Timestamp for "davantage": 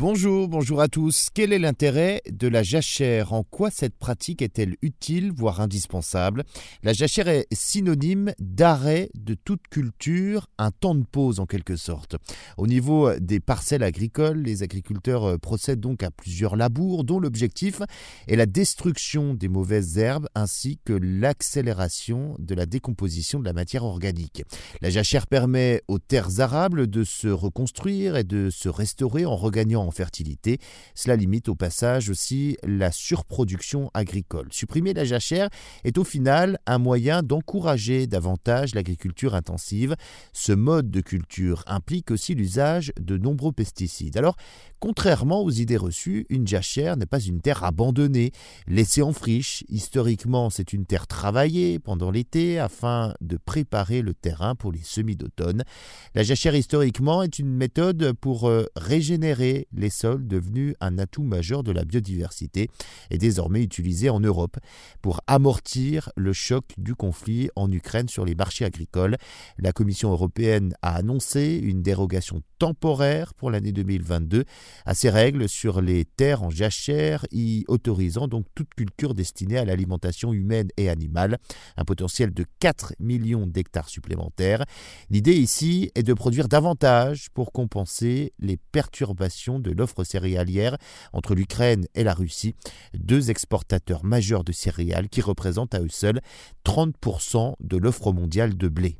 38.06-38.74, 86.48-87.28